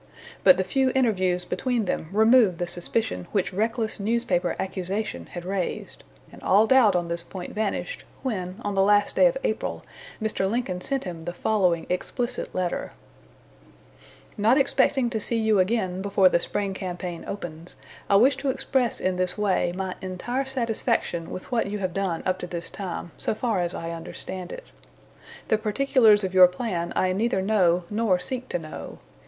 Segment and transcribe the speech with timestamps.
[0.43, 6.03] But the few interviews between them removed the suspicion which reckless newspaper accusation had raised;
[6.31, 9.83] and all doubt on this point vanished, when, on the last day of April,
[10.19, 10.49] Mr.
[10.49, 12.93] Lincoln sent him the following explicit letter:
[14.39, 17.75] "Not expecting to see you again before the spring campaign opens,
[18.09, 22.23] I wish to express in this way my entire satisfaction with what you have done
[22.25, 24.65] up to this time, so far as I understand it.
[25.49, 28.97] The particulars of your plan I neither know nor seek to know.